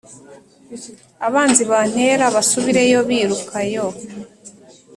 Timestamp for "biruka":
3.09-3.57